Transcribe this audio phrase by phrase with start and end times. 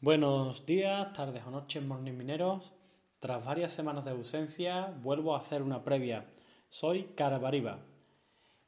[0.00, 2.72] Buenos días, tardes o noches, morning mineros.
[3.18, 6.24] Tras varias semanas de ausencia, vuelvo a hacer una previa.
[6.68, 7.80] Soy Carabariba.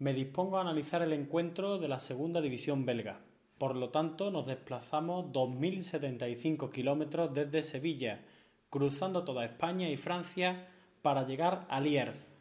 [0.00, 3.20] Me dispongo a analizar el encuentro de la segunda división belga.
[3.56, 8.24] Por lo tanto, nos desplazamos 2.075 kilómetros desde Sevilla,
[8.68, 10.66] cruzando toda España y Francia
[11.02, 12.32] para llegar a Liers,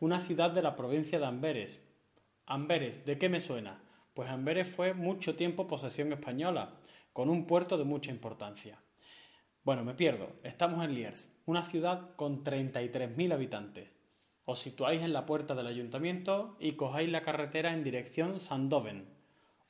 [0.00, 1.82] una ciudad de la provincia de Amberes.
[2.44, 3.80] Amberes, ¿de qué me suena?
[4.12, 6.74] Pues Amberes fue mucho tiempo posesión española
[7.18, 8.80] con un puerto de mucha importancia.
[9.64, 10.36] Bueno, me pierdo.
[10.44, 13.90] Estamos en Liers, una ciudad con 33.000 habitantes.
[14.44, 19.08] Os situáis en la puerta del ayuntamiento y cojáis la carretera en dirección Sandoven.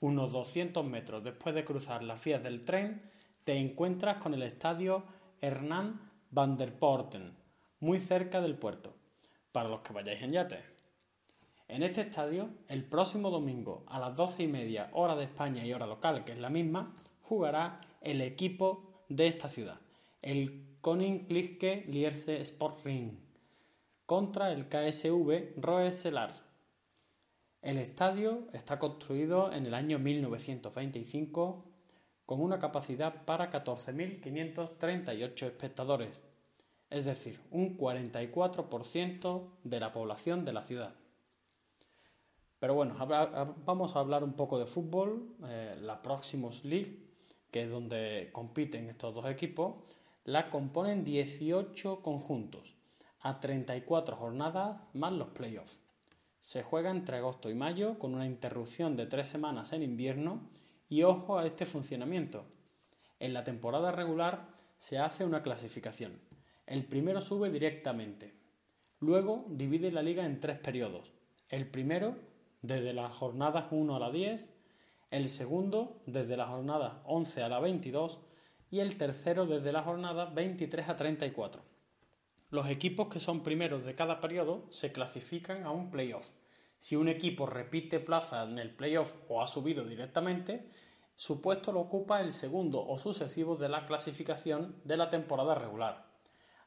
[0.00, 3.12] Unos 200 metros después de cruzar las vías del tren,
[3.44, 5.04] te encuentras con el estadio
[5.40, 6.00] Hernán
[6.32, 7.36] van der Porten,
[7.78, 8.92] muy cerca del puerto,
[9.52, 10.64] para los que vayáis en yate.
[11.68, 15.72] En este estadio, el próximo domingo a las doce y media hora de España y
[15.72, 16.92] hora local, que es la misma,
[17.28, 19.80] jugará el equipo de esta ciudad,
[20.22, 23.18] el Koninklijke Lierse Sportring,
[24.06, 26.34] contra el KSV Roeselare.
[27.62, 31.64] El estadio está construido en el año 1925
[32.26, 36.22] con una capacidad para 14.538 espectadores,
[36.90, 40.94] es decir, un 44% de la población de la ciudad.
[42.60, 42.94] Pero bueno,
[43.64, 47.05] vamos a hablar un poco de fútbol, eh, la Proximus League,
[47.50, 49.76] que es donde compiten estos dos equipos,
[50.24, 52.74] la componen 18 conjuntos,
[53.20, 55.78] a 34 jornadas más los playoffs.
[56.40, 60.48] Se juega entre agosto y mayo con una interrupción de tres semanas en invierno
[60.88, 62.44] y ojo a este funcionamiento.
[63.18, 66.20] En la temporada regular se hace una clasificación.
[66.66, 68.34] El primero sube directamente.
[69.00, 71.12] Luego divide la liga en tres periodos.
[71.48, 72.16] El primero,
[72.62, 74.50] desde las jornadas 1 a la 10,
[75.10, 78.18] el segundo desde la jornada 11 a la 22
[78.70, 81.62] y el tercero desde la jornada 23 a 34.
[82.50, 86.28] Los equipos que son primeros de cada periodo se clasifican a un playoff.
[86.78, 90.70] Si un equipo repite plaza en el playoff o ha subido directamente,
[91.14, 96.10] su puesto lo ocupa el segundo o sucesivo de la clasificación de la temporada regular.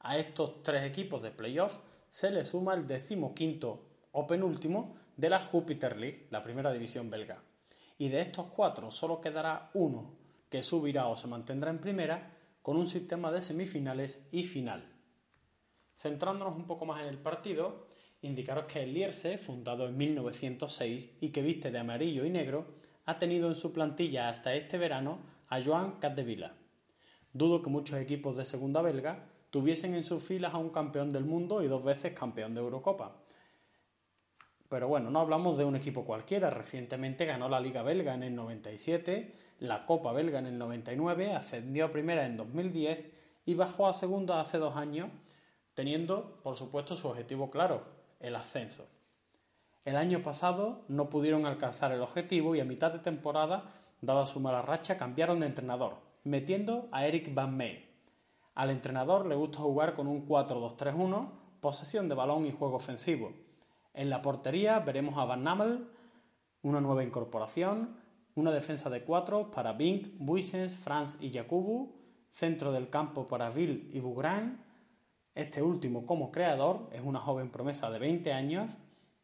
[0.00, 1.78] A estos tres equipos de playoff
[2.08, 7.42] se le suma el decimoquinto o penúltimo de la Jupiter League, la primera división belga
[7.98, 10.16] y de estos cuatro solo quedará uno
[10.50, 14.90] que subirá o se mantendrá en primera con un sistema de semifinales y final.
[15.96, 17.86] Centrándonos un poco más en el partido,
[18.22, 22.66] indicaros que el Lierse, fundado en 1906 y que viste de amarillo y negro,
[23.04, 25.18] ha tenido en su plantilla hasta este verano
[25.48, 26.54] a Joan Capdevila.
[27.32, 31.24] Dudo que muchos equipos de segunda belga tuviesen en sus filas a un campeón del
[31.24, 33.20] mundo y dos veces campeón de Eurocopa,
[34.68, 36.50] pero bueno, no hablamos de un equipo cualquiera.
[36.50, 41.86] Recientemente ganó la Liga Belga en el 97, la Copa Belga en el 99, ascendió
[41.86, 43.06] a primera en 2010
[43.46, 45.10] y bajó a segunda hace dos años,
[45.74, 47.84] teniendo, por supuesto, su objetivo claro,
[48.20, 48.86] el ascenso.
[49.84, 53.64] El año pasado no pudieron alcanzar el objetivo y a mitad de temporada,
[54.00, 57.90] dada su mala racha, cambiaron de entrenador, metiendo a Eric Van May.
[58.54, 61.28] Al entrenador le gusta jugar con un 4-2-3-1,
[61.60, 63.43] posesión de balón y juego ofensivo
[63.94, 65.88] en la portería veremos a Van Namel,
[66.62, 67.96] una nueva incorporación,
[68.34, 71.94] una defensa de cuatro para Bink, Buissens, Franz y Jakubu,
[72.30, 74.64] centro del campo para Ville y Bugran,
[75.34, 78.70] este último como creador es una joven promesa de 20 años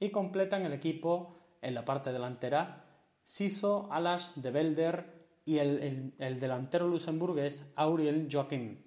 [0.00, 2.84] y completan el equipo en la parte delantera
[3.22, 8.78] Siso, Alash de Belder y el, el delantero luxemburgués Aurel Joachim.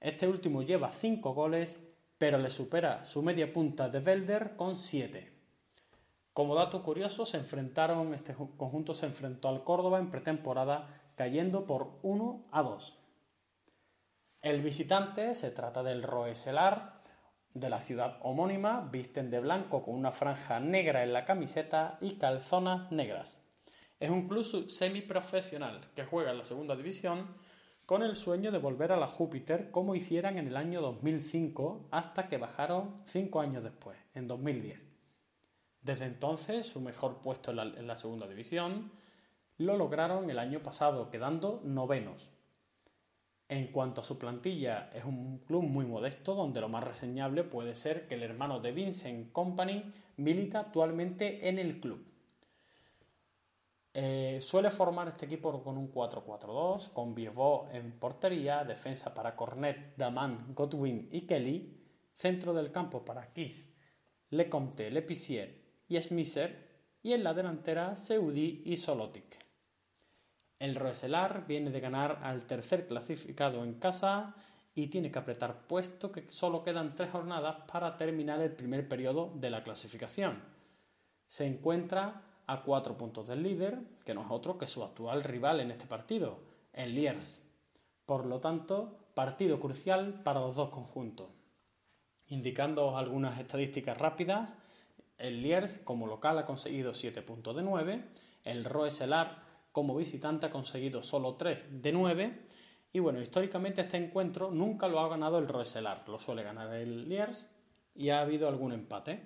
[0.00, 1.78] Este último lleva 5 goles
[2.18, 5.32] pero le supera su media punta de Velder con 7.
[6.32, 11.98] Como dato curioso, se enfrentaron, este conjunto se enfrentó al Córdoba en pretemporada cayendo por
[12.02, 12.98] 1 a 2.
[14.42, 17.00] El visitante se trata del Roeselar
[17.54, 22.16] de la ciudad homónima, visten de blanco con una franja negra en la camiseta y
[22.16, 23.40] calzonas negras.
[23.98, 27.34] Es un club semiprofesional que juega en la segunda división
[27.86, 32.28] con el sueño de volver a la Júpiter como hicieran en el año 2005 hasta
[32.28, 34.80] que bajaron cinco años después, en 2010.
[35.82, 38.90] Desde entonces, su mejor puesto en la, en la segunda división
[39.58, 42.32] lo lograron el año pasado, quedando novenos.
[43.48, 47.76] En cuanto a su plantilla, es un club muy modesto donde lo más reseñable puede
[47.76, 52.04] ser que el hermano de Vincent Company milita actualmente en el club.
[53.98, 59.96] Eh, suele formar este equipo con un 4-4-2, con Bievot en portería, defensa para Cornet,
[59.96, 61.80] Daman, Godwin y Kelly,
[62.12, 63.74] centro del campo para Kiss,
[64.28, 69.38] Lecomte, Lepicier y Smisser, y en la delantera Seudi y Solotic.
[70.58, 74.34] El Roeselar viene de ganar al tercer clasificado en casa
[74.74, 79.32] y tiene que apretar puesto que solo quedan tres jornadas para terminar el primer periodo
[79.36, 80.42] de la clasificación.
[81.26, 85.60] Se encuentra a cuatro puntos del líder, que no es otro que su actual rival
[85.60, 86.38] en este partido,
[86.72, 87.44] el Liers.
[88.04, 91.28] Por lo tanto, partido crucial para los dos conjuntos.
[92.28, 94.56] Indicando algunas estadísticas rápidas,
[95.18, 98.04] el Liers como local ha conseguido 7 puntos de 9,
[98.44, 99.42] el Roeselar
[99.72, 102.46] como visitante ha conseguido solo 3 de 9
[102.92, 107.08] y bueno, históricamente este encuentro nunca lo ha ganado el Roeselar, lo suele ganar el
[107.08, 107.48] Liers
[107.94, 109.22] y ha habido algún empate,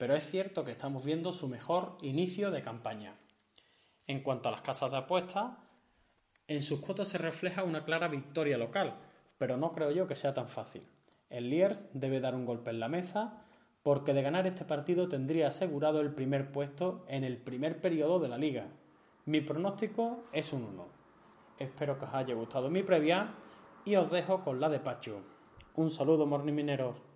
[0.00, 3.18] pero es cierto que estamos viendo su mejor inicio de campaña.
[4.06, 5.58] En cuanto a las casas de apuestas,
[6.48, 8.94] en sus cuotas se refleja una clara victoria local,
[9.36, 10.88] pero no creo yo que sea tan fácil.
[11.28, 13.44] El Liers debe dar un golpe en la mesa
[13.82, 18.28] porque de ganar este partido tendría asegurado el primer puesto en el primer periodo de
[18.28, 18.68] la liga.
[19.26, 20.88] Mi pronóstico es un 1.
[21.58, 23.34] Espero que os haya gustado mi previa
[23.84, 25.20] y os dejo con la de Pacho.
[25.74, 27.09] Un saludo, Morning Mineros.